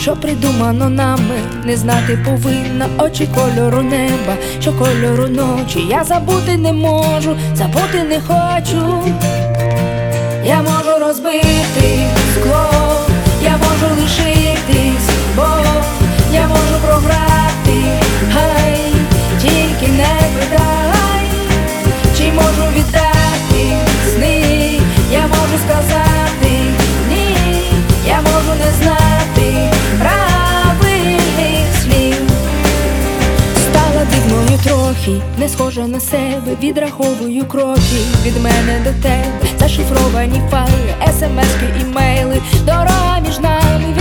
[0.00, 1.34] що придумано нами,
[1.64, 5.86] не знати повинна очі кольору неба, що кольору ночі.
[5.90, 9.04] Я забути не можу, забути не хочу.
[10.44, 12.19] Я можу розбити
[35.10, 38.00] трохи, не схожа на себе, відраховую кроки.
[38.24, 43.94] Від мене до тебе, зашифровані файли, смски, імейли, дорога між нами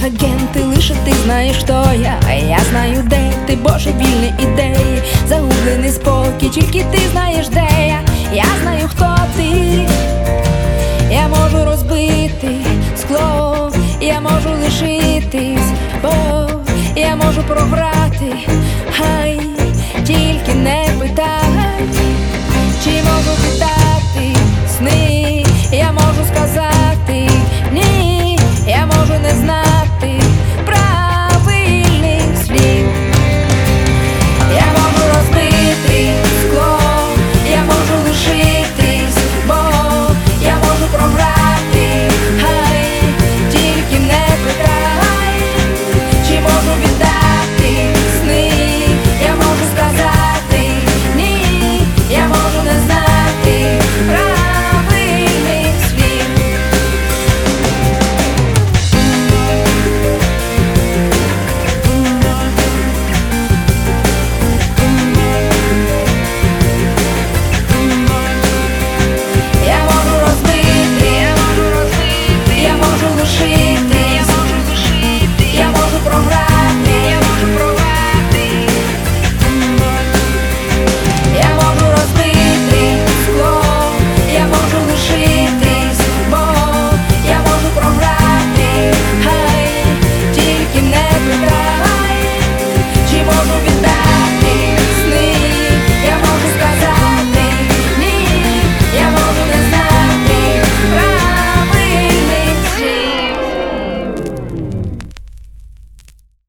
[0.00, 2.20] контрагент, і лише ти знаєш, хто я.
[2.28, 8.00] А я знаю, де ти боже вільні ідеї, загублений спокій, тільки ти знаєш, де я,
[8.32, 9.88] я знаю, хто ти,
[11.12, 12.50] я можу розбити
[12.96, 15.72] скло, я можу лишитись,
[16.02, 16.12] бо
[16.96, 18.32] я можу програти,
[18.90, 19.40] хай
[20.06, 21.44] тільки не питай,
[22.84, 23.77] чи можу питати.